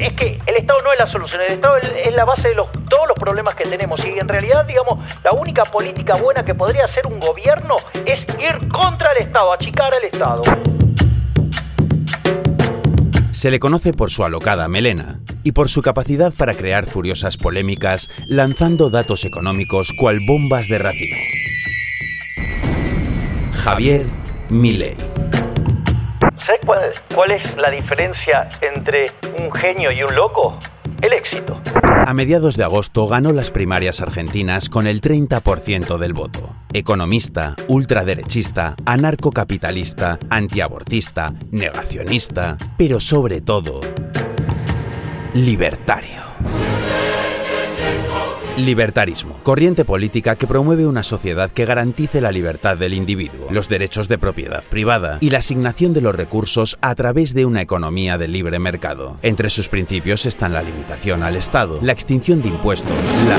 [0.00, 3.06] Es que el Estado no es la solución, el Estado es- la base de todos
[3.08, 7.06] los problemas que tenemos y en realidad, digamos, la única política buena que podría hacer
[7.06, 7.74] un gobierno
[8.06, 10.42] es ir contra el Estado, achicar al Estado.
[13.32, 18.10] Se le conoce por su alocada melena y por su capacidad para crear furiosas polémicas
[18.26, 21.16] lanzando datos económicos cual bombas de racimo.
[23.62, 24.06] Javier
[24.50, 24.96] Milei.
[26.48, 30.58] ¿Sabes cuál, cuál es la diferencia entre un genio y un loco?
[31.02, 31.60] El éxito.
[31.82, 36.48] A mediados de agosto ganó las primarias argentinas con el 30% del voto.
[36.72, 43.82] Economista, ultraderechista, anarcocapitalista, antiabortista, negacionista, pero sobre todo,
[45.34, 46.77] libertario.
[48.58, 54.08] Libertarismo, corriente política que promueve una sociedad que garantice la libertad del individuo, los derechos
[54.08, 58.26] de propiedad privada y la asignación de los recursos a través de una economía de
[58.26, 59.16] libre mercado.
[59.22, 62.96] Entre sus principios están la limitación al Estado, la extinción de impuestos,
[63.28, 63.38] la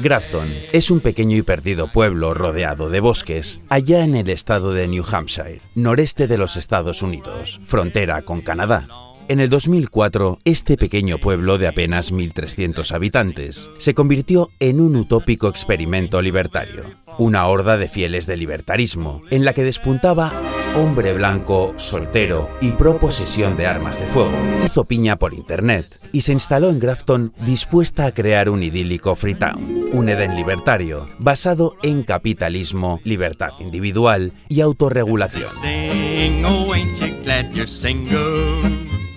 [0.00, 4.88] Grafton es un pequeño y perdido pueblo rodeado de bosques, allá en el estado de
[4.88, 8.86] New Hampshire, noreste de los Estados Unidos, frontera con Canadá.
[9.28, 15.48] En el 2004, este pequeño pueblo de apenas 1.300 habitantes se convirtió en un utópico
[15.48, 16.84] experimento libertario,
[17.16, 20.32] una horda de fieles del libertarismo, en la que despuntaba
[20.74, 24.32] hombre blanco, soltero y pro posesión de armas de fuego.
[24.64, 29.90] Hizo piña por internet y se instaló en Grafton dispuesta a crear un idílico Freetown,
[29.92, 35.50] un Edén libertario basado en capitalismo, libertad individual y autorregulación.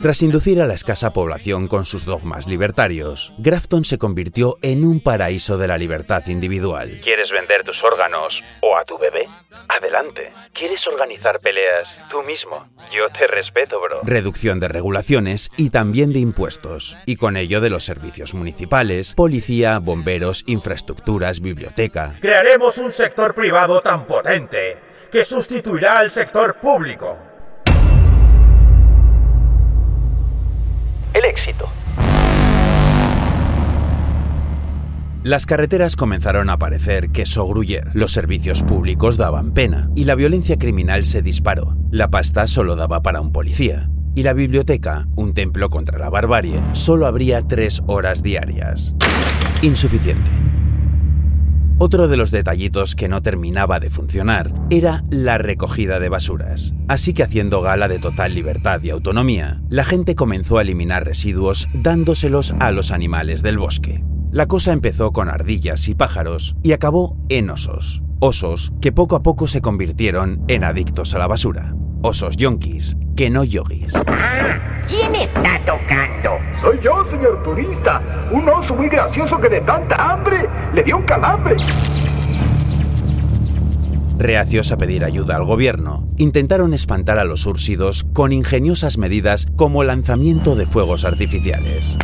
[0.07, 5.01] Tras inducir a la escasa población con sus dogmas libertarios, Grafton se convirtió en un
[5.01, 7.01] paraíso de la libertad individual.
[7.03, 9.27] ¿Quieres vender tus órganos o a tu bebé?
[9.67, 10.31] Adelante.
[10.53, 12.69] ¿Quieres organizar peleas tú mismo?
[12.95, 13.99] Yo te respeto, bro.
[14.03, 19.79] Reducción de regulaciones y también de impuestos, y con ello de los servicios municipales, policía,
[19.79, 22.15] bomberos, infraestructuras, biblioteca.
[22.21, 24.77] Crearemos un sector privado tan potente
[25.11, 27.26] que sustituirá al sector público.
[31.17, 31.67] El éxito.
[35.23, 40.57] Las carreteras comenzaron a parecer queso gruyer, los servicios públicos daban pena y la violencia
[40.57, 41.75] criminal se disparó.
[41.89, 43.89] La pasta solo daba para un policía.
[44.13, 48.93] Y la biblioteca, un templo contra la barbarie, solo abría tres horas diarias.
[49.63, 50.29] Insuficiente.
[51.79, 56.73] Otro de los detallitos que no terminaba de funcionar era la recogida de basuras.
[56.87, 61.69] Así que haciendo gala de total libertad y autonomía, la gente comenzó a eliminar residuos
[61.75, 64.03] dándoselos a los animales del bosque.
[64.31, 68.01] La cosa empezó con ardillas y pájaros y acabó en osos.
[68.19, 71.75] Osos que poco a poco se convirtieron en adictos a la basura.
[72.07, 73.91] Osos yonkis, que no yogis.
[74.87, 76.37] ¿Quién está tocando?
[76.61, 78.01] Soy yo, señor turista.
[78.31, 81.57] Un oso muy gracioso que de tanta hambre le dio un calambre.
[84.17, 89.83] Reacios a pedir ayuda al gobierno, intentaron espantar a los úrsidos con ingeniosas medidas como
[89.83, 91.97] lanzamiento de fuegos artificiales.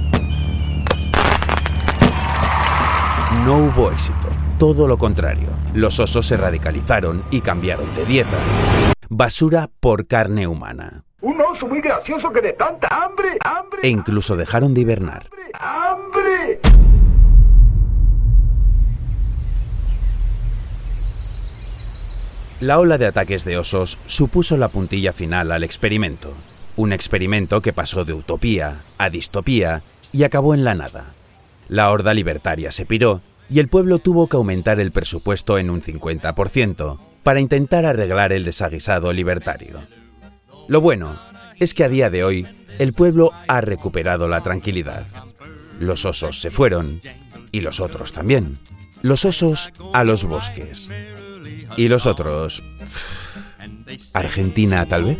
[3.45, 4.27] No hubo éxito,
[4.59, 5.47] todo lo contrario.
[5.73, 8.92] Los osos se radicalizaron y cambiaron de dieta.
[9.15, 11.03] Basura por carne humana.
[11.21, 15.29] Un oso muy gracioso que de tanta hambre, hambre, E incluso dejaron de hibernar.
[15.53, 16.59] hambre.
[22.59, 26.33] La ola de ataques de osos supuso la puntilla final al experimento.
[26.75, 31.13] Un experimento que pasó de utopía a distopía y acabó en la nada.
[31.67, 35.83] La horda libertaria se piró y el pueblo tuvo que aumentar el presupuesto en un
[35.83, 39.83] 50% para intentar arreglar el desaguisado libertario.
[40.67, 41.17] Lo bueno
[41.59, 42.47] es que a día de hoy
[42.79, 45.07] el pueblo ha recuperado la tranquilidad.
[45.79, 47.01] Los osos se fueron
[47.51, 48.57] y los otros también.
[49.01, 50.89] Los osos a los bosques.
[51.77, 52.63] Y los otros...
[54.13, 55.17] Argentina, tal vez.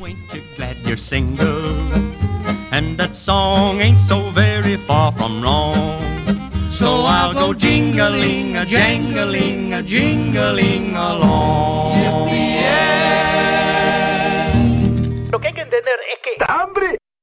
[2.72, 6.23] And that song so very far from wrong.
[6.74, 12.03] So I'll go jingling, a jangling, a jingling along.